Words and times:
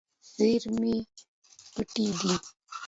زیرمې 0.33 0.95
پټ 1.73 1.89
دي. 2.21 2.33